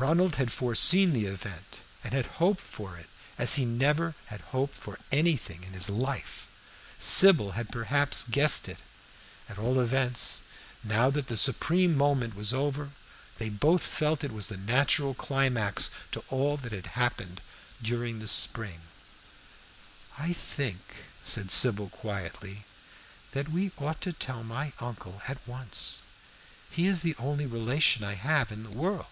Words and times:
Ronald 0.00 0.36
had 0.36 0.52
foreseen 0.52 1.12
the 1.12 1.24
event, 1.24 1.80
and 2.04 2.12
had 2.14 2.26
hoped 2.38 2.60
for 2.60 2.96
it 2.96 3.08
as 3.36 3.56
he 3.56 3.64
never 3.64 4.14
had 4.26 4.40
hoped 4.54 4.76
for 4.76 5.00
anything 5.10 5.64
in 5.64 5.72
his 5.72 5.90
life; 5.90 6.46
Sybil 6.98 7.50
had 7.58 7.72
perhaps 7.72 8.22
guessed 8.22 8.68
it; 8.68 8.78
at 9.48 9.58
all 9.58 9.80
events, 9.80 10.44
now 10.84 11.10
that 11.10 11.26
the 11.26 11.36
supreme 11.36 11.96
moment 11.96 12.36
was 12.36 12.54
over, 12.54 12.90
they 13.38 13.48
both 13.48 13.82
felt 13.84 14.20
that 14.20 14.30
it 14.30 14.34
was 14.34 14.46
the 14.46 14.56
natural 14.56 15.14
climax 15.14 15.90
to 16.12 16.22
all 16.28 16.56
that 16.58 16.70
had 16.70 16.94
happened 16.94 17.40
during 17.82 18.20
the 18.20 18.28
spring. 18.28 18.82
"I 20.16 20.32
think," 20.32 21.06
said 21.24 21.50
Sybil, 21.50 21.88
quietly, 21.88 22.64
"that 23.32 23.50
we 23.50 23.72
ought 23.78 24.00
to 24.02 24.12
tell 24.12 24.44
my 24.44 24.72
uncle 24.78 25.22
at 25.26 25.44
once. 25.44 26.02
He 26.70 26.86
is 26.86 27.00
the 27.02 27.16
only 27.18 27.46
relation 27.46 28.04
I 28.04 28.14
have 28.14 28.52
in 28.52 28.62
the 28.62 28.70
world." 28.70 29.06